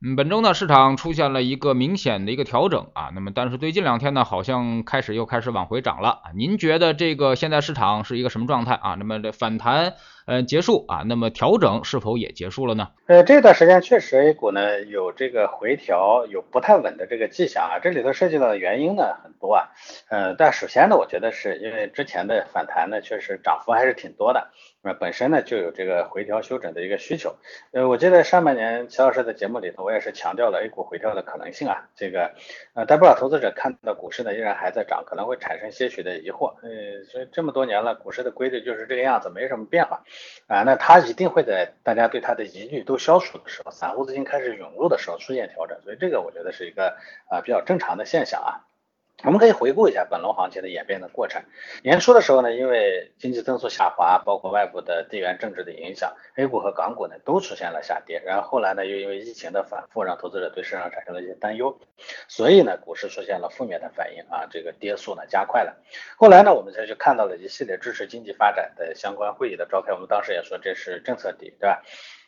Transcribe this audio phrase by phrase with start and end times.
[0.00, 6.30] 嗯，本周呢，市场出现了一个明显的一个调整啊，那么但是最近两天呢，好像开始又开始往回涨了啊。
[6.36, 8.94] 您觉得这个现在市场是一个什么状态啊？
[8.96, 9.94] 那么这反弹
[10.24, 12.90] 呃结束啊，那么调整是否也结束了呢？
[13.08, 17.80] 呃，这段时间确实 A 股呢有这个回调，有不太稳的这个迹象啊。
[17.82, 19.66] 这里头涉及到的原因呢很多啊，
[20.10, 24.52] 呃，但首先呢，我觉得是因为之前的反弹呢，确实涨幅还是挺多的。
[24.94, 27.36] 本身呢就有这个回调修整的一个需求，
[27.72, 32.32] 呃，我记得上半年齐老师的节目里头，我也是强调了 A 股回调的可能性啊，这个
[32.74, 40.02] 呃，但不少投资者看到股市呢依然还在涨，可能会产生些许的疑惑，呃，所以这么多年了，股市的规律就是这个样子，没什么变化。
[40.46, 46.96] 啊，那它一定会在大家对它的疑虑都消除的时候，散户资金开始涌入的时候出现调整，所以这个我觉得是一个
[47.28, 48.64] 啊比较正常的现象啊。
[49.24, 51.42] 我们可以回顾一下本轮行情的演变的过程。
[51.82, 58.22] 年初的时候呢，因为经济增速下滑，包括外部的地缘政治的影响，A 股和港股呢都出现了下跌。
[58.24, 61.76] 然后后来呢，又因为疫情的反复，让投资者对市场产生了一些担忧，
[62.28, 65.76] 所以呢，股市出现了负面的反应啊，这个跌速呢加快了。
[66.16, 69.92] 后来呢，我们才去看到了一系列支持经济发展的相关会议的召开。
[69.92, 71.82] 我们当时也说这是政策底，对吧？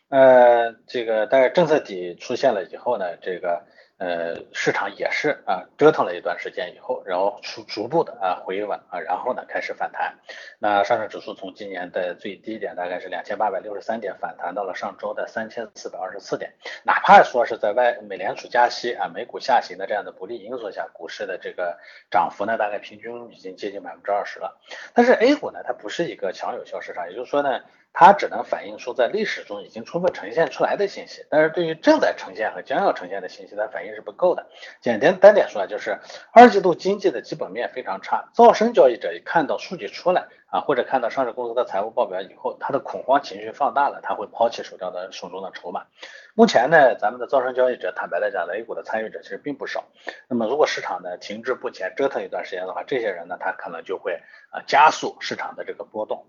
[0.09, 3.63] 呃，这个但是政策底出现了以后呢，这个。
[4.01, 10.15] 呃，市场也是啊，折腾了一段时间以后，然后逐逐步的啊回稳啊，然后呢开始反弹。
[10.59, 16.55] 那上证指数从今年的最低点大概是两千八百六十三点，反弹到了上周的三千四百二十四点。
[16.83, 21.79] 哪怕说是在外美联储加息啊，美股下行的这样的不利因素下，股市的这个
[22.11, 24.59] 涨幅呢，大概平均已经接近百分之二十了。
[24.95, 27.61] 但是 A 股呢，它不是一个强有效市场，也就是说呢。
[27.93, 34.47] 它只能反映出在历史中已经充分呈现出来的信息，但是对于正在呈现和将要呈现的信息，它反应是不够的。
[34.81, 35.99] 简单单点说，就是
[36.33, 45.87] 二季度经济的基本面非常差，噪声交易者一看到数据出来啊，或者看到上市公司的财务报表以后，他的恐慌情绪放大了，他会抛弃手上的手中的筹码。
[46.35, 49.85] 目前呢，咱们的噪声交易者，坦白来讲，A 股的参与者其实并不少。
[50.29, 56.25] 那么如果市场呢停滞不前，折腾一段时间的话，这些人呢，他可能就会啊加速市场的这个波动。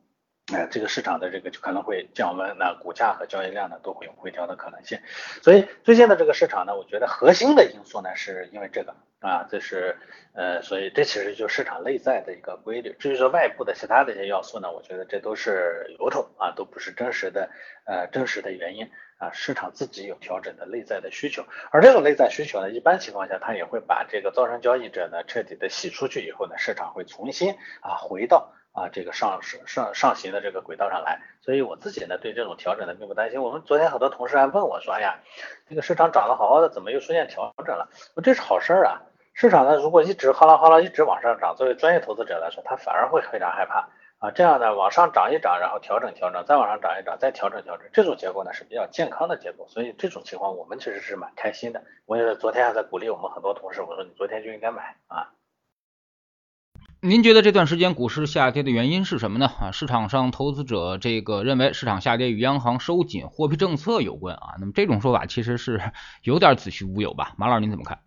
[0.53, 4.99] 哎，这个市场的这个就可能会降温，那股价和交易量呢都会有回调的可能性。
[5.41, 9.97] 所以最近的这个市场呢，我觉得核心的因素呢，是因为这个啊，这是
[10.33, 12.95] 呃，所以这其实就是市场内在的一个规律。
[12.99, 17.49] 至于说外部的其他的一些要素呢，我觉得这都是由头啊，都不是真实的
[17.85, 18.89] 呃真实的原因
[19.19, 28.53] 啊，市场自己有调整的内在的需求，而这种内在需求呢，一般情况下它也会把这个造成交易者呢彻底的洗出去以后呢，市场会重新啊回到。
[28.73, 33.41] 啊，这个上上上行的这个轨道上来，所以我自己呢对这种调整呢并不担心。
[33.41, 35.19] 我们昨天很多同事还问我说，哎呀，
[35.67, 37.89] 这个市场涨得好好的，怎么又出现调整了？
[38.15, 39.01] 我这是好事儿啊！
[39.33, 43.89] 市场呢如果一直哗啦哗啦一直往上涨，作为专业投资者来说，他反而会非常害怕
[44.19, 44.31] 啊。
[44.31, 49.67] 这样呢往上涨一涨，然后调整调整，再往上涨一涨，再调整调整，这种结果呢是比较健康的结果。
[49.67, 51.83] 所以这种情况我们其实是蛮开心的。
[52.05, 55.27] 我也是昨天还在鼓励我们很多同事，我说你昨天就应该买啊。
[57.03, 59.47] 您觉得这段时间股市下跌的原因是什么呢？
[59.47, 64.53] 啊，市场上投资者这个认为市场下跌与央行收紧货币政策有关啊。
[64.59, 65.81] 那么这种说法其实是
[66.21, 67.33] 有点子虚乌有吧？
[67.37, 67.97] 马老师您怎么看？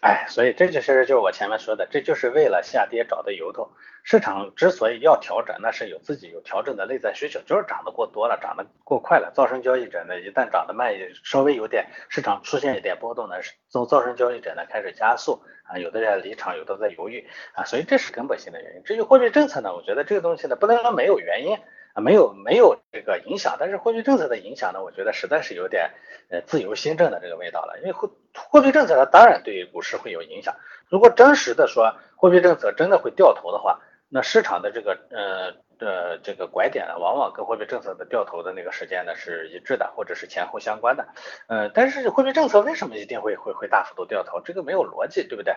[0.00, 3.72] 哎，所以这就其实就是我前面说的，这就是为了下跌找的由头。
[4.04, 9.32] 市场之所以要调整，那是有自己有调整的内在需求，就是涨得过多了，涨得过快了。
[9.34, 10.94] 噪声交易者呢，一旦涨得慢，
[11.24, 13.36] 稍微有点市场出现一点波动呢，
[13.68, 15.42] 从噪声交易者呢开始加速。
[15.64, 18.82] 啊，有的人离场，有的在犹豫啊，所以这是根本性的原因。
[18.84, 21.58] 至于货币政策呢，我觉得这个东西呢，不能说没有原因
[21.94, 25.90] 啊，没有没有这个影响，但是货币政策的影响呢，我觉得实在是有点
[26.30, 27.78] 呃自由新政的这个味道了。
[27.80, 30.54] 因为货货币政策它，当然对股市会有影响。
[30.88, 35.54] 如果真实的说货币政策真的会掉头的话，那市场的这个呃。
[35.80, 41.06] 呃这个拐点呢，往往跟货币政策的掉头的那个时间呢是一致的，或者是前后相关的。
[41.46, 44.40] 呃，但是货币政策为什么一定会会会大幅度掉头？
[44.40, 45.54] 这个没有逻辑，对不对？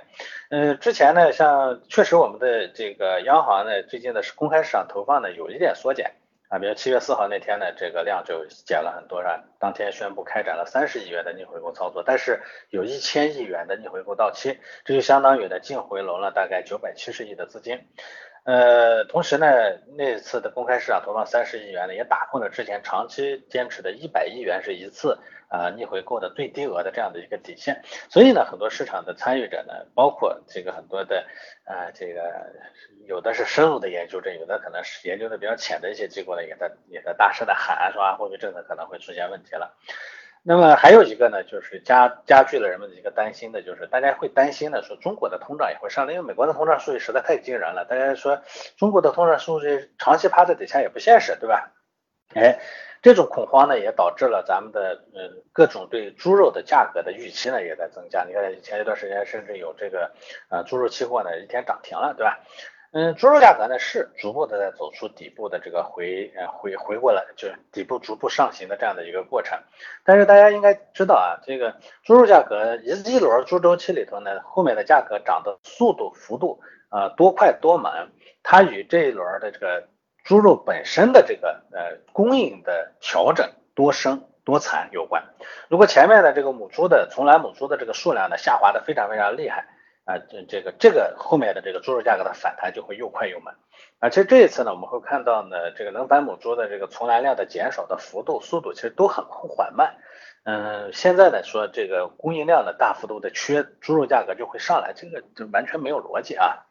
[0.52, 6.12] 呃，之前呢，像确实我们的这个央行呢，最近的是公开市场投放呢有一点缩减
[6.52, 9.42] 啊，比如七月四号那天呢，这个量就减了很多，是吧？
[9.58, 17.88] 当天宣布开展了三十亿元的逆回购操作，但是有一千亿元的逆回购到期，这就相当于呢净回笼了大概九百七十亿的资金。
[18.44, 19.48] 呃，同时呢，
[19.96, 25.20] 那次的公开市场投放三十亿元呢，也打破了之前长期坚持的一百亿元是一次
[25.52, 27.84] 啊逆回购的最低额的这样的一个底线。
[28.10, 31.26] 所以呢，很多市场的参与者呢，包括这个很多的
[31.66, 32.24] 啊这个
[33.06, 39.76] 有的是深入的研究者，有的可能是研究的比较浅的一些机构呢，也在也在大声的喊说啊，货币政策可能会出现问题了。
[40.44, 48.42] 那么还有一个呢，就是加加剧了人们的一个担心的，就是大家会担心的说中国的通胀也会上来，因为美国的通胀数据实在太惊人了，大家说
[48.76, 51.72] 中国的通胀数据长期趴在底下也不现实，对吧？
[52.34, 52.60] 哎，
[53.02, 58.24] 这种恐慌呢，也导致了咱们的呃各种对猪肉的价格的预期呢也在增加。
[58.24, 60.12] 你看前一段时间甚至有这个
[60.50, 62.40] 呃猪肉期货呢一天涨停了，对吧？
[62.94, 69.58] 嗯，猪肉价格呢是逐步的在走出底部的这个回呃回回过来，就是底部逐步上行的这样的一个过程。
[70.04, 71.74] 但是大家应该知道啊，这个
[72.04, 78.10] 猪肉价格一一轮猪周期里头呢，后面的价格涨的速度幅度啊多快多猛，
[78.44, 79.88] 它与这一轮的这个
[80.24, 85.24] 猪肉本身的这个呃供应的调整多生多惨有关。
[85.70, 89.68] 如果前面的这个母猪的从来母猪的这个数量呢下滑的非常非常厉害。
[90.04, 93.54] 啊，这这个这个后面的这个猪肉价格的反弹就会又快又猛，
[94.00, 99.98] 而且这一次呢，我们会看到呢，这个能繁母猪的这个从栏量的减少的幅度、速度其实都很缓慢。
[100.44, 106.66] 嗯，现在呢说这个供应量的大幅度的缺，猪肉价格就会上来，这个就完全没有逻辑啊。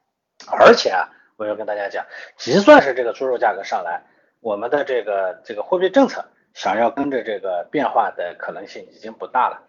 [0.51, 1.09] 而且啊，
[1.41, 2.05] 我要跟大家讲，
[2.37, 4.03] 即算是这个猪肉价格上来，
[4.41, 6.23] 我们的这个这个货币政策
[6.53, 9.63] 想要跟着这个变化的可能性已经不大了。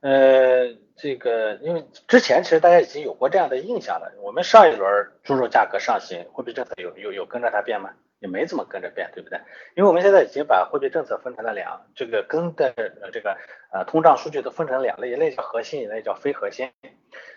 [0.00, 4.12] 呃，这个因为之前其实大家已经有过这样的印象了。
[4.20, 7.90] 我们上一轮猪肉价格上行，货币政策有有有跟着它变吗？
[8.22, 9.38] 也没怎么跟着变，对不对？
[9.74, 12.72] 因为我们现在已经把货币政策分成了两，这个跟的
[13.12, 13.36] 这个
[13.72, 16.70] 呃通胀数据都分成两类，一类叫核心，一类叫非核心。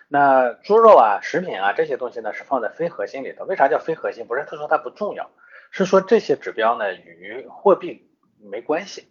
[0.08, 3.44] 那猪肉啊、食品啊这些东西呢是放在非核心里头。
[3.46, 4.28] 为啥叫非核心？
[4.28, 5.32] 不是他说它不重要，
[5.72, 8.08] 是说这些指标呢与货币
[8.40, 9.08] 没关系。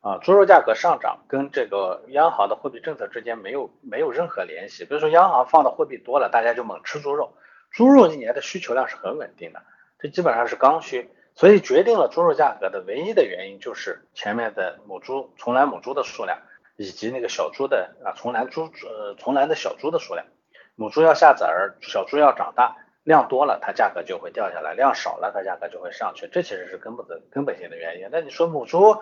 [0.00, 4.86] 啊，猪肉价格上涨跟这个央行的货币政策之间没有没有任何联系。
[4.86, 7.34] 比如说央行放的货币多了，大家就猛吃猪肉，
[7.70, 9.60] 猪肉一年的需求量是很稳定的，
[10.00, 11.10] 这基本上是刚需。
[11.34, 16.38] 所以决定了猪肉价格的唯一的原因就是前面的母猪从栏母猪的数量
[16.76, 20.26] 以及那个小猪的啊从栏猪呃从栏的小猪的数量，
[20.74, 22.76] 母猪要下崽儿，小猪要长大。
[23.02, 26.28] 量多了，它价格就会掉下来；量少了，它价格就会上去。
[26.30, 28.06] 这其实是根本的根本性的原因。
[28.12, 28.94] 那你说母猪，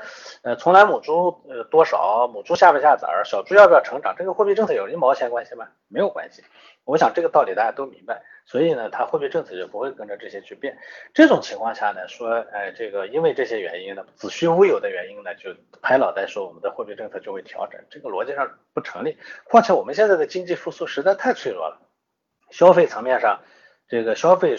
[0.43, 5.67] 呃，从来母猪呃多少，母猪下不下崽儿，小猪要不要成长，这个货币政策有一毛钱关系吗？
[5.89, 6.45] 没有关系。
[6.89, 10.79] 我想这个道理大家都明白，所以呢，它货币政策就不会跟着这些去变。
[11.13, 19.19] 这种情况下呢，说，哎，这个因为这些原因呢，子虚乌有的原因呢，就拍脑袋说我们的货币政策就会调整，这个逻辑上不成立。
[19.45, 21.79] 况且我们现在的经济复苏实在太脆弱了，
[22.51, 23.41] 消费层面上。
[23.91, 24.57] 这个消费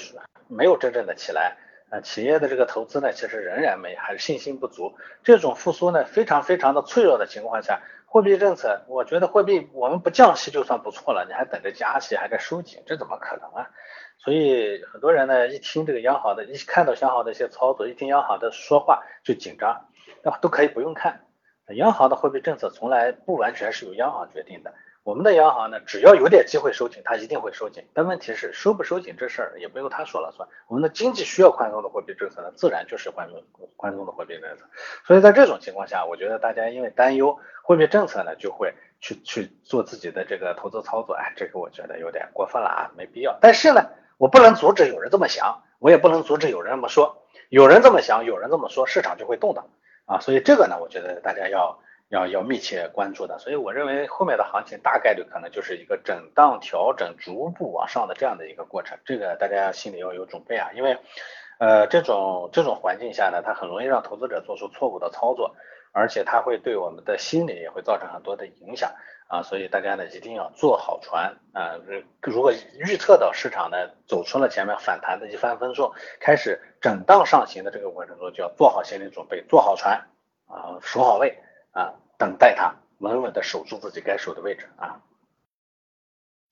[0.47, 1.57] 没有真正的起来，
[1.91, 4.95] 啊，企业的这个投资呢，其实仍然没，还是信心不足。
[5.23, 13.69] 这种复苏呢，非常非常的脆弱的情况下，货币政策，我觉得货币我们不降息就算不错了，你还等着加息，还在收紧，这怎么可能啊？
[14.17, 19.85] 所以很多人呢，一听这个央行的，一看到央行的一些操作，一听央行的说话就紧张，
[20.23, 21.27] 那都可以不用看，
[21.75, 24.73] 央行的货币政策从来不完全是由央行决定的。
[25.09, 27.83] 我们的央行呢，只要有点机会收紧，它一定会收紧。
[27.95, 30.47] 但问题是，收不收紧这事儿也不由他说了算。
[30.67, 33.43] 我们的经济需要宽松的货币政策呢，自然就是宽松
[33.75, 34.65] 宽松的货币政策。
[35.07, 41.15] 所以在这种情况下，我觉得大家因为担忧货币政策呢，就会去去做自己的这个投资操作。
[41.15, 43.35] 哎，这个我觉得有点过分了啊，没必要。
[43.41, 43.89] 但是呢，
[44.19, 47.23] 我不能阻止有人这么想，我也不能阻止有人这么说。
[47.49, 49.65] 有人这么想，有人这么说，市场就会动荡
[50.05, 50.19] 啊。
[50.19, 51.79] 所以这个呢，我觉得大家要。
[52.09, 60.97] 要要密切关注的，所以我认为后面的行情大概率可能就是一个震荡调整、逐步往上的这样的一个过程，这个大家心里要有准备啊，因为
[61.59, 65.55] 呃这种这种环境下呢，它很容易让投资者做出错误的操作，
[65.91, 68.91] 而且它会对我们的心理也会造成很多的影响
[69.27, 71.77] 啊，所以大家呢一定要做好船啊，
[72.21, 80.07] 如果预测到市场呢走出了前面反弹的一帆风顺，开始震荡上行的这个过程中，就要做好心理准备，做好船
[80.47, 81.37] 啊，守好位。
[81.71, 85.01] 啊，等待他稳稳的守住自己该守的位置啊。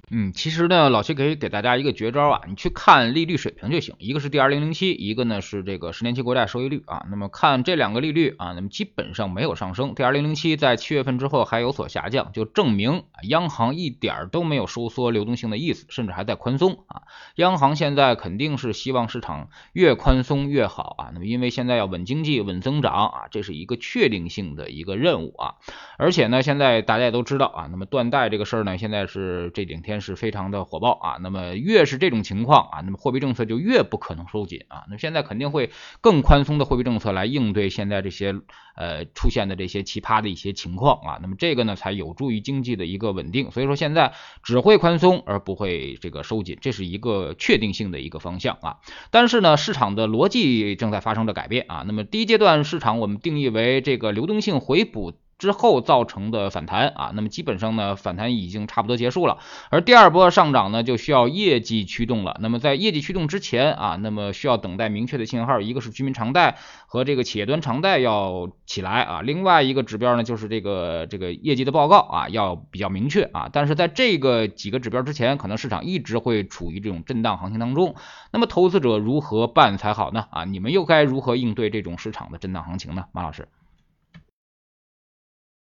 [0.09, 7.05] 嗯，其实呢，老七可以给大家一个绝招啊，你去看利率水平就行，一个是 D 二零零七，一个呢是这个十年期国债收益率啊。
[7.09, 17.01] 那么看这两个利率啊，那么基本上没有上升，D 二零零七在七月份之后还有所下降，就证明央行一点都没有收缩流动性的意思，甚至还在宽松啊。
[17.35, 21.11] 央行现在肯定是希望市场越宽松越好啊。
[21.13, 25.55] 那么因为现在要稳经济、稳增长啊，这是一个确定性的一个任务啊。
[25.97, 29.96] 而且呢，现在大家也都知道啊，那么断贷这个事儿呢，现在是这两天。
[30.01, 38.35] 是非常的火爆啊，那么越是这种情况啊，那么货币政策就越不可能收紧啊，那现在肯定会更宽松的货币政策来应对现在这些
[38.75, 44.13] 呃出现的这些奇葩的一些情况啊，那么这个呢才有助于经济的一个稳定，所以说现在
[44.43, 48.77] 只会宽松而不会这个收紧，这是一个确定性的一个方向啊，
[49.11, 55.13] 但是呢市场的逻辑正在发生着改变啊，那么第一阶段市场我们定义为这个流动性回补。
[55.37, 59.37] 之后造成的反弹啊，那么基本上呢反弹已经差不多结束了，
[59.69, 62.37] 而第二波上涨呢就需要业绩驱动了。
[62.41, 73.49] 那么在业绩驱动之前啊，那么需要等待明确的信号，一个是居民偿贷和这个企业端偿贷要起来啊，另外一个指标呢就是这个这个业绩的报告啊要比较明确啊。
[73.53, 77.95] 但是在这个几个指标之前，可能市场一直会处于这种震荡行情当中。
[78.31, 80.25] 那么投资者如何办才好呢？
[80.31, 83.05] 啊，你们又该如何应对这种市场的震荡行情呢？
[83.11, 83.47] 马老师？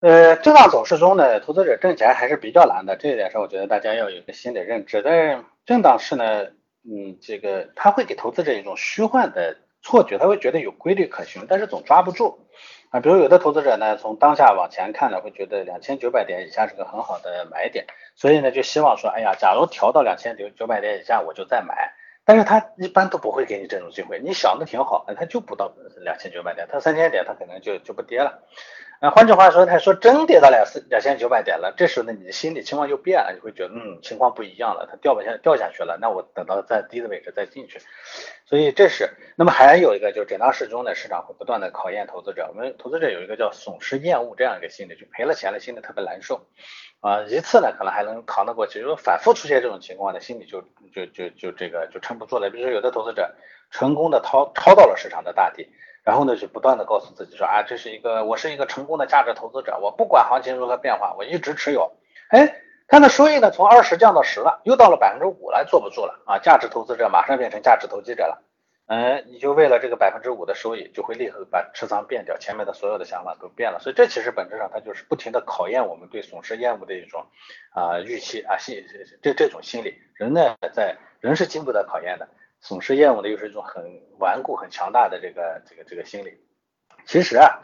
[0.02, 5.02] 呃，震荡走势中呢，投资者挣钱还是比较难的，这一点上我觉得大家要有一个心理认知。
[5.02, 6.44] 但是震荡市呢，
[6.86, 12.48] 嗯，这个它会给投资者一种虚幻的错觉，他会觉得有规律可循，但是总抓不住
[12.92, 13.02] 啊。
[13.02, 21.92] 比如有的投资者呢，从当下往前看呢，会觉得两千九百点以下是个很好的买点，所以呢，就希望说，哎呀，假如调到两千九九百点以下，我就再买。
[22.24, 25.74] 但是他一般都不会给你这种机会，你想的挺好，他就不到
[26.06, 28.44] 两千九百点，他三千点他可能就就不跌了。
[29.00, 37.80] 啊，换句话说，他说真跌到两四两千九百点了，这时候呢，你的心理情况就变了，你会觉得，嗯，情况不一样了，它掉不下掉下去了，那我等到再低的位置再进去。
[38.46, 46.46] 所以这是，那么还有一个就是震荡市中的市场会不断的考验投资者，我们投资者有一个叫损失厌恶这样一个心理，就赔了钱了，心里特别难受。
[47.00, 50.62] 啊，一次呢可能还能扛得过去，如果反复出现这种情况呢，心里就
[50.94, 52.50] 就就就这个就撑不住了。
[52.50, 53.34] 比如说有的投资者
[53.72, 55.70] 成功的掏抄到了市场的大底。
[56.10, 61.92] 然后呢，就不断的告诉自己说啊，这是一个我是一个成功的价值投资者，我不管行情如何变化，我一直持有。
[62.30, 62.52] 哎，
[62.88, 66.40] 看到收益呢从二十降到十了，又到了百分之五了，坐不住了啊！
[66.40, 68.42] 价值投资者马上变成价值投机者了。
[68.88, 73.78] 嗯，你就为了这个百分之五的收益，就会立刻把持仓变掉，前面的所有的想法都变了。
[73.80, 77.24] 所以这其实本质上它就是不停的考验我们对损失厌恶的一种
[77.70, 78.84] 啊预期啊心
[79.22, 79.94] 这这种心理。
[80.16, 82.28] 人呢在人是经不得考验的。
[82.62, 83.84] 损失厌恶的又是一种很
[84.20, 86.38] 顽固、很强大的这个这个这个心理。
[87.06, 87.62] 其实啊，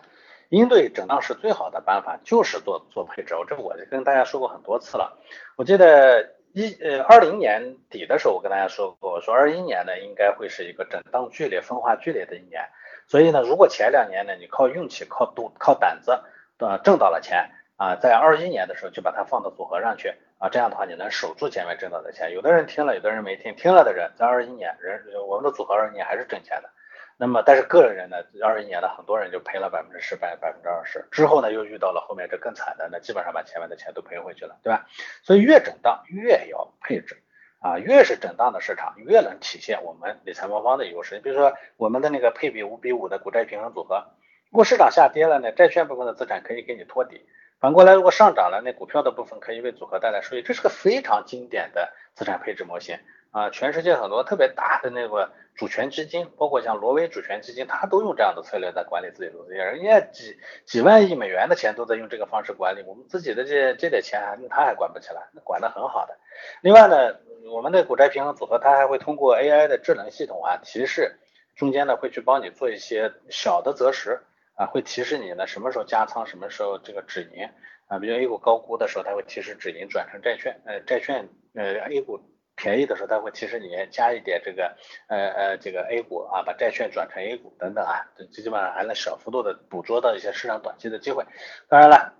[0.49, 3.35] 应对震荡市最好的办法就是做做配置。
[3.35, 5.19] 我这我跟大家说过很多次了。
[5.57, 12.61] 我记得一呃二零年底的时候，我跟大家说过，我说二一年呢应该会是一个震荡剧烈、分化剧烈的一年。
[13.07, 16.11] 所以呢，如果前两年呢你靠运气、靠赌、靠胆子
[16.57, 20.15] 啊挣到了钱啊，在二一年的时候就把它放到组合上去。
[20.49, 22.31] 这样的话你能守住前面挣到的钱。
[22.33, 23.55] 有的人听了，有的人没听。
[23.55, 26.69] 听了的人在二一年，人我们的组合二一年还是挣钱的。
[27.17, 31.07] 那么，但是个人呢，二一年的很多人就赔了百分之十、百百分之二十。
[31.11, 34.85] 之后呢，又遇到了后面这更惨的，那基本上把前面的钱都赔回去了，对吧？
[35.23, 37.15] 所以越震荡越要配置
[37.61, 41.15] 啊，越是震荡的市场，越能体现我们理财魔方的优势。
[41.15, 44.05] 你比如说我们的那个配比五比五的股债平衡组合，
[44.51, 47.25] 如果市场下跌了呢，债券部分的资产可以给你托底。
[47.65, 52.95] 反过来，如果上涨了，那股票的部分可以为组合带来收益，这是个非常经典的资产配置模型
[53.31, 53.49] 啊！
[53.49, 66.15] 全世界很多特别大的那个主权基金，包括像挪威主权基金，它都用这样的策略在管理自己的资产，人家几几万亿美元的钱都在用这个方式管理，我们自己的这这点钱，他还管不起来，管得很好的。
[66.61, 67.15] 另外呢，
[67.51, 71.17] 我们的股债平衡组合，它还会通过 AI 的智能系统啊提示，
[71.55, 74.21] 中间呢会去帮你做一些小的择时。
[74.55, 77.49] 啊，会提示你呢什么时候加仓，什么时候这个止盈
[77.87, 77.99] 啊。
[77.99, 82.19] 比如 A 股高估的时候，它会提示止盈转成债券，呃，债券呃 A 股
[82.55, 91.25] 便宜的时候，它会提示你加一点这个呃呃这个 A 股啊，把债券转成 A 股等等啊，这基本上还能小幅度的捕捉到一些市场短期的机会。
[91.67, 92.13] 当然了，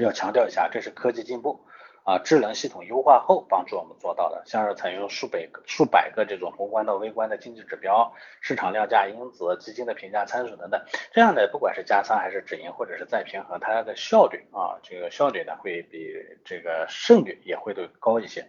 [0.00, 1.66] 要强调一下，这是科技进步。
[2.04, 10.80] 啊，智能系统优化后帮助我们做到的，像是采用数百个、数百个这种宏观到微观的经济指标、市场量价因子、基金的评价参数等等，
[11.12, 18.46] 这样的不管是加仓还是止盈或者是再平衡，它的效率啊，这个效率呢会比这个胜率也会都高一些。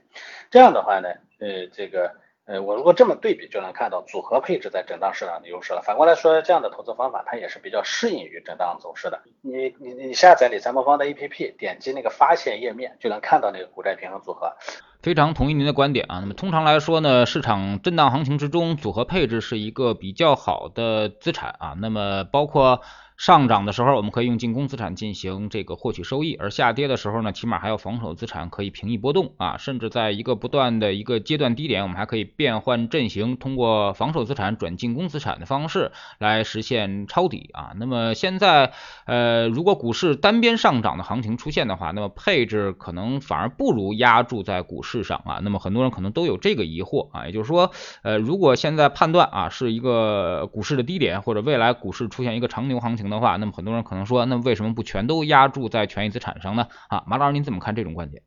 [0.52, 1.10] 这样的话呢，
[1.40, 2.14] 呃，这个。
[2.46, 5.82] 呃，我如果这么对比，就能看到组合配置在震荡市场的优势了。
[5.82, 9.20] 反过来说，这样的投资方法它也是比较适应于震荡走势的。
[9.42, 14.54] 你你你下载理财魔方的 APP，点击那个发现页面，就能看到那个股债平衡组合。
[15.02, 16.20] 非常同意您的观点啊。
[16.20, 21.76] 那么通常来说呢，市场震荡行情之中，组合配置是一个比较好的资产啊。
[21.80, 22.82] 那么包括。
[23.18, 29.56] 上涨的时候，我们可以用进攻资产进行这个获取收益；而下跌的时候呢，起码还有防守资产可以平抑波动啊。
[29.58, 37.72] 甚至在一个不断的一个阶段低点，我们还可以变换阵型，通过防守资产转进攻资产的方式来实现抄底啊。
[37.78, 38.74] 那么现在，
[39.06, 45.40] 呃，如果股市单边上涨的行情出现的话，那么配置可能反而不如压注在股市上啊。
[45.42, 47.72] 那么很多人可能都有这个疑惑啊，也就是说，
[48.04, 53.05] 呃，如果现在判断啊是一个股市的低点，或者未来股市出现一个长牛行情。
[53.10, 56.68] 的话，那么很多人可能说，那为什么不全都压注在权益资产上呢？
[56.90, 58.24] 啊，马老师您怎么看这种观点？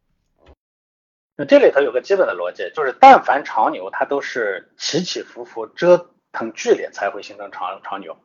[1.36, 8.16] 那这里头有个基本的逻辑，就是但凡长牛，它都是起起伏伏、折腾剧烈才会形成长长牛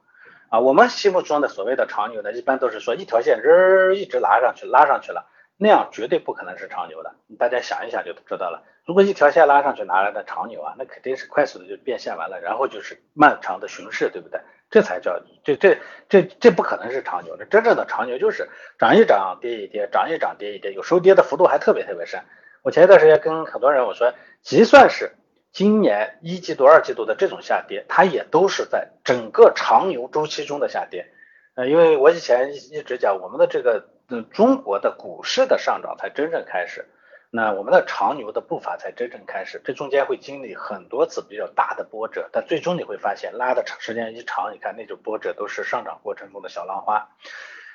[0.50, 7.16] 啊，我们心目中的所谓的长牛呢，一般都是说一条线日一直拉上去，拉上去了，那样绝对不可能是长牛的。
[7.38, 8.64] 大家想一想就知道了。
[8.86, 10.76] 如果一条线拉上去哪来的长牛啊？
[10.78, 14.42] 那肯定是快速的就变现完了，然后就是漫长的熊市，对不对？
[14.74, 15.78] 这才叫这这
[16.10, 17.38] 这这不可能是长牛。
[17.38, 18.50] 这真正的长牛就是
[18.80, 22.20] 涨一涨跌一跌，涨一涨跌一跌，有时候跌的幅度还特别特别深。
[22.64, 24.12] 我前一段时间跟很多人我说，
[24.42, 25.12] 即算是
[25.52, 31.06] 今年一季度、二季度的这种下跌，它也都是在整个长牛周期中的下跌。
[31.54, 36.88] 呃，因为我以前一一直讲，我们的这个嗯中国的股市的上涨才真正开始。
[37.36, 47.10] 那我们的长牛的步伐才真正开始，这中间会经历很多次比较大的波折，但最终你会发现拉的长时间一长，你看那种波折都是上涨过程中的小浪花，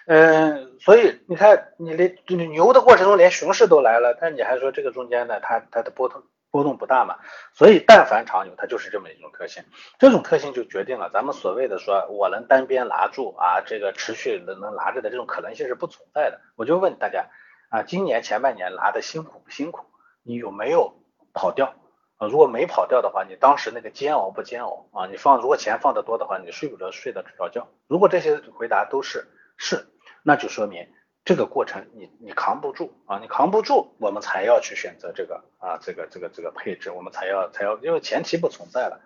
[0.06, 2.16] 嗯，所以你看你连
[2.52, 6.22] 牛的过程中连熊市都来了，但你还说这个中间呢，它它的波动
[6.52, 7.16] 波动不大嘛？
[7.52, 9.64] 所以但凡长牛，它就是这么一种特性，
[9.98, 16.40] 这种特性就决定了咱们所谓的说我能单边拿住啊，这个持续能能拿着的这种可能性是不存在的。
[16.54, 17.26] 我就问大家。
[17.68, 19.84] 啊，今年前半年拿的辛苦不辛苦？
[20.22, 20.94] 你有没有
[21.34, 21.74] 跑掉
[22.16, 22.26] 啊？
[22.26, 25.06] 如果没跑掉的话，你当时那个煎熬不煎熬啊？
[25.06, 27.68] 你放如果钱放的多的话，你睡不着睡得着觉。
[27.86, 29.86] 如果这些回答都是是，
[30.22, 30.88] 那就说明
[31.26, 39.02] 这个过程你你扛不住啊，你扛不住，我们才要去选择这个啊这个这个这个配置，我们才要才要，因为前提不存在了。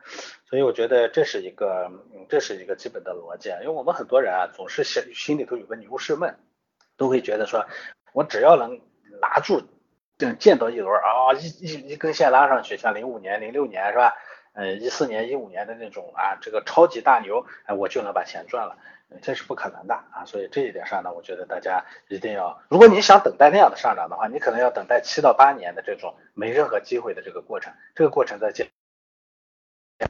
[0.47, 1.91] 所以我觉得这是一个
[2.29, 6.37] 这是一个基本的逻辑啊，因为我们很多人啊总是心心里头有个牛市梦，
[6.97, 7.67] 都会觉得说。
[8.13, 8.81] 我只要能
[9.21, 9.63] 拿住，
[10.19, 14.15] 见见到一轮啊，一一一根线拉上去，像零五年、零六年是吧？
[14.55, 18.77] 嗯，一四年、一五年的那种啊，这个超级大牛，哎，我就能把钱赚了，
[19.23, 20.25] 这是不可能的啊。
[20.27, 28.67] 所以这一点上呢，我觉得大家一定要，如果你想等待那样的上涨的话，你可能要等待七到八年的这种没任何机会的这个过程，这个过程在建。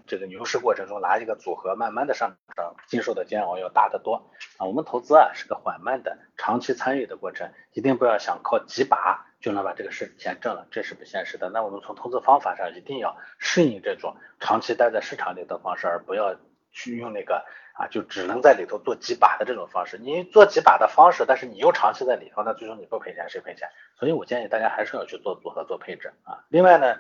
[0.07, 4.67] 这个牛市过程中拿一个组合慢慢的上涨，经受的煎熬要大得多啊！
[4.67, 11.49] 我们投资啊是个缓慢的、长期参与的过程，一定不要想靠几把就能把这个事钱挣了，这是不现实的。
[11.51, 16.37] 那我们从投资方法上一定要适应这种长期待在市场里的方式，而不要
[16.71, 19.99] 去用那个啊就只能在里头做几把的这种方式。
[19.99, 23.69] 你做几把的方式，但是你又长期在里头，那最终你不赔钱谁赔钱？
[23.99, 26.45] 所以我建议大家还是要去做组合做配置啊。
[26.49, 26.97] 另外呢。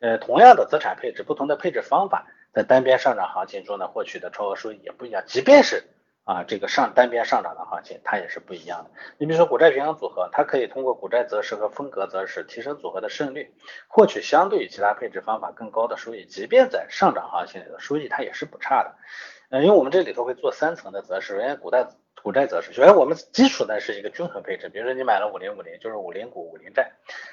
[0.00, 5.22] 呃，同样的资产配置，不同的配置方法，在单边上涨行情中呢，获取的超额收益也不一样。
[5.26, 5.84] 即便是
[6.24, 8.90] 啊，这个上单边上涨的行情，它也是不一样的。
[9.16, 13.54] 你比如说股债平衡组合，它可以通过股债择时和风格择时提升组合的胜率，
[13.88, 16.26] 获取相对于其他配置方法更高的收益。
[16.26, 18.94] 即便在上涨行情里的收益，它也是不差的。
[19.50, 21.88] 嗯，因为我们这里头会做三层的择时，因为股债。
[22.22, 26.90] 股债择时，首先我们基础呢是一个均衡配置，比如说你买了五零五零，就是五零股五零债，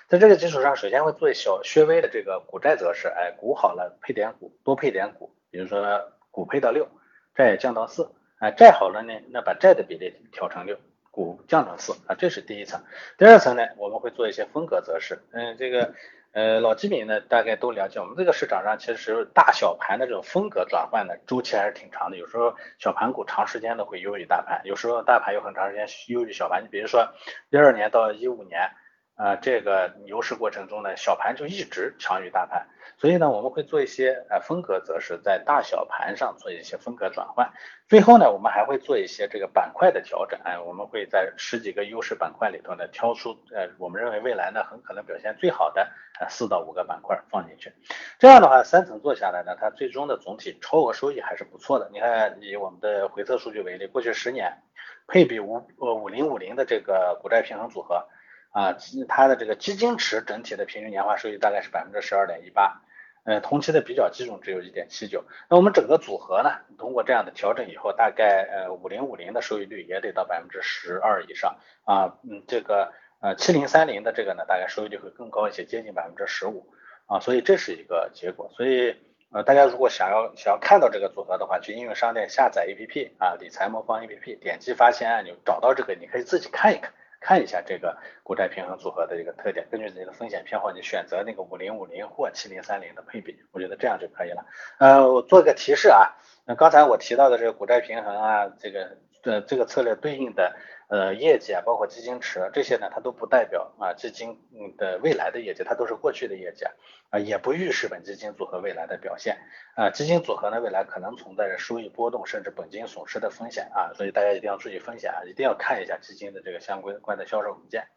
[0.08, 6.88] 在这个基础上，首先会做小略微的这个股债择时，哎，股好了配点股，多配点股，比如说股配到六，
[7.34, 10.78] 债降到四，哎，债好了呢，那把债的比例调成六，
[11.10, 12.84] 股降到四，啊，这是第一层。
[13.18, 15.94] 第二层呢，我们会做一些风格择时，嗯，这个。
[16.34, 26.64] 呃，老基民呢，大概都了解，我们这个市场上其实大小盘的这种风格转换的周期还是挺长的，有时候小盘股长时间的会优于大盘，有时候大盘有很长时间优于小盘。
[26.64, 27.08] 你比如说
[27.50, 28.70] 一二年到一五年。
[29.16, 32.66] 啊，这个牛市过程中呢，小盘就一直强于大盘，
[32.98, 37.52] 所以呢，我们会做一些呃风格则是在大小盘上做一些风格转换。
[37.88, 45.88] 最后呢，我们还会做一些这个板块的调整，哎，我们会在十几个优势板块里头呢，挑出呃我们认为未来呢很可能表现最好的
[46.20, 47.72] 呃四到五个板块放进去。
[48.18, 51.88] 这样的话，三层做下来呢，它最终的总体超额收益还是不错的。
[51.94, 54.58] 你看，以我们的回测数据为例，过去十年
[55.06, 58.08] 配比五呃五零五零的这个股债平衡组合。
[58.54, 58.78] 啊，
[59.10, 62.82] 它的这个基金池整体的平均年化收益大概是百分之十二点一八，
[63.26, 65.24] 呃，同期的比较基准只有一点七九。
[65.50, 76.68] 那我们整个组合呢，通过这样的调整以后，大概呃五零五零的收益率也得到百分之十二以上啊，嗯，这个呃七零三零的这个呢，大概收益率会更高一些，接近百分之十五
[77.08, 78.52] 啊，所以这是一个结果。
[78.56, 78.96] 所以
[79.32, 86.94] 呃，大家如果想要想要看到这个组合的话，去应用商店下载 APP 啊，理财魔方 APP，点击发现按钮，找到这个，你可以自己看一看。
[87.24, 94.46] 看一下这个股债平衡组合的一个特点，根据自己的风险偏好，你选择那个五零五零或七零三零的配比，我觉得这样就可以了。
[94.78, 96.12] 呃，我做个提示啊，
[96.46, 100.54] 那刚才我提到的这个股债平衡啊，这个呃这个策略对应的。
[100.94, 104.38] 呃，业绩啊，包括基金池这些呢，它都不代表啊基金
[104.78, 106.66] 的未来的业绩，它都是过去的业绩
[107.10, 109.36] 啊，也不预示本基金组合未来的表现
[109.76, 109.90] 啊。
[109.90, 117.88] 基金组合呢，未来可能存在着收益波动甚至本金损失的风险啊，所以大家一定要注意风险啊，一定要看一下基金的这个相关关的销售文件。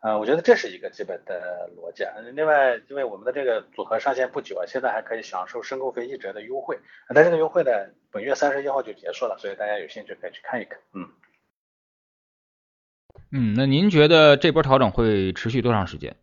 [0.00, 2.04] 呃，我觉得这是一个基本的逻辑。
[2.34, 6.76] 另外，因为我们的这个组合上线不久啊，现在还可以享受申购费一折的优惠。
[7.14, 7.70] 但这个优惠呢，
[8.10, 10.76] 本月三十一号就结束了，所以大家有兴趣可以去看一看。
[10.92, 11.08] 嗯。
[13.34, 16.14] 嗯，那您觉得这波调整会持续多长时间？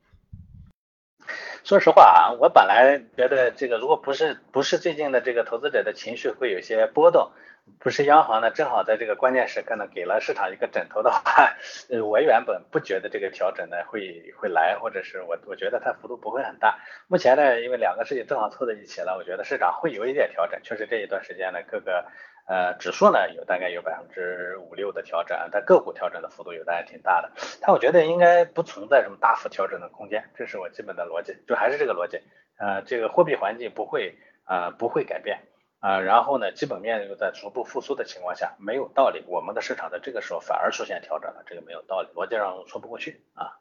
[1.64, 7.32] 说实话啊，我本来觉得这个如果不是不是最近的这个投资者的情绪会有些波动，
[7.80, 11.22] 不是央行呢正好在这个关键时刻呢给了市场一个枕头的话，
[11.90, 16.78] 呃，我原本不觉得这个调整呢会会来，或者是我我觉得它幅度不会很大。
[17.08, 20.60] 目前呢，因为两个事情正好凑在一起了，我觉得市场会有一点调整。
[20.64, 22.06] 确实这一段时间呢，各个。
[22.50, 27.32] 呃，指数呢有大概有百分之五六的调整，但个股调整的幅度有的还挺大的。
[27.62, 32.20] 但我觉得应该不存在什么大幅调整的空间，这是我基本的逻辑，就还是这个逻辑。
[32.58, 35.44] 呃，这个货币环境不会啊不会改变
[35.80, 43.60] 啊，然后呢，基本面又在逐步复苏的情况下，没有道理我们的市场在这个时候反而出现调整了，这个没有道理，逻辑上说不过去啊。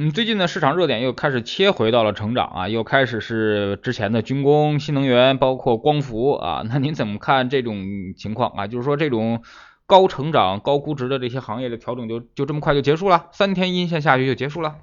[0.00, 6.62] 嗯，最近呢，市场热点又开始切回到了成长啊，又开始是之前的军工、新能源，包括光伏啊。
[6.68, 8.68] 那您怎么看这种情况啊？
[8.68, 9.42] 就是说这种
[9.86, 13.26] 高成长、高估值的这些行业的调整就就这么快就结束了？
[13.32, 14.76] 三天阴线下去就结束了？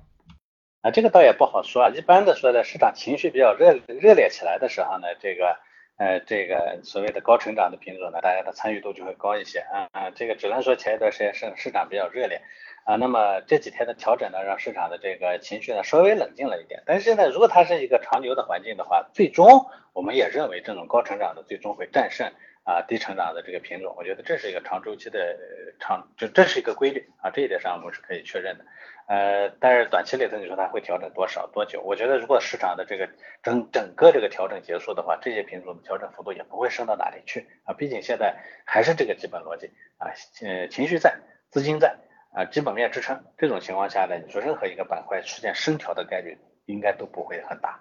[0.81, 1.91] 啊，这个倒也不好说啊。
[1.95, 5.55] 一般的说呢，市场情绪比较热热烈起来的时候呢，这个
[5.97, 10.11] 呃这个所谓的高成长的品种呢，大家的参与度就会高一些啊啊。
[10.11, 12.41] 这个只能说前一段时间市市场比较热烈。
[12.85, 16.83] 啊，那么这几天的调整呢，让市场的这个情绪呢稍微冷静了一点。
[16.85, 22.31] 但是呢，如果它是一个长牛的环境的话，最终我们也认为这种高成长的最终会战胜
[22.63, 23.95] 啊低成长的这个品种。
[23.97, 25.35] 我觉得这是一个长周期的
[25.79, 28.65] 长，就这是一个规律啊，这一点上我们是可以确认的。
[29.07, 31.81] 呃，但是短期里头你说它会调整多少多久？
[31.81, 33.09] 我觉得如果市场的这个
[33.43, 37.73] 整整个这个调整结束的话，这些品种的调整幅度也不会升到哪里去啊。
[37.73, 41.17] 毕竟现在还是这个基本逻辑啊，呃，情绪在，
[41.49, 41.95] 资金在。
[42.35, 47.79] 啊，基本面支撑这种情况下呢，你说任何一个板块出现升调的概率应该都不会很大。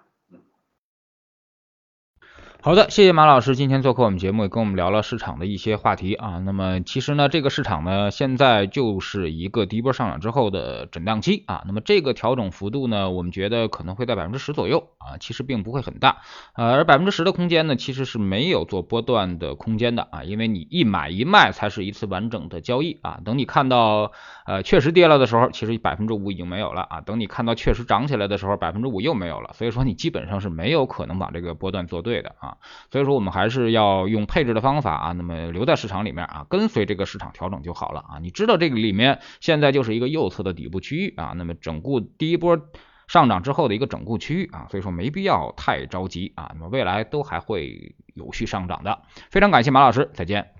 [2.65, 6.39] 好的，谢谢马老师今天做客我们节目，也跟我们聊了市场的一些话题啊。
[6.39, 11.61] 那么其实呢，这个市场呢，现在就是一个第一波上涨之后的震荡期啊。
[11.67, 16.23] 那么这个调整幅度呢，我们觉得可能会在百分之十左右啊，其实并不会很大。
[16.55, 23.19] 呃，而百分之十的空间呢，其实是没有做波段的空间的啊，因为你一买一卖才是一次完整的交易啊。
[23.23, 24.11] 等你看到
[24.47, 27.01] 呃确实跌了的时候，其实百分之五已经没有了啊。
[27.01, 29.51] 等你看到确实涨起来的时候，百分之五又没有了。
[29.53, 32.53] 所以说你基本上是没有可能把这个波段做对的啊。
[32.91, 38.19] 所以说我们还是要用配置的方法啊，那么留在市场里面啊，跟随这个市场调整就好了啊。
[38.21, 42.59] 你知道这个里面现在就是一个右侧的底部区域啊，那么整固第一波
[43.07, 49.03] 上涨之后的一个整固区域啊，所以说没必要太着急啊，那么未来都还会有序上涨的。
[49.29, 50.53] 非常感谢马老师，再见。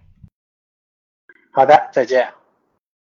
[1.52, 2.45] 好的，再见。